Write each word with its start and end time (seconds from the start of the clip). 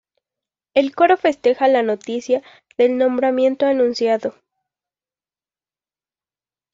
El 0.73 0.95
coro 0.95 1.15
festeja 1.15 1.67
la 1.67 1.83
noticia 1.83 2.41
del 2.75 2.97
nombramiento 2.97 3.67
anunciado. 3.67 4.33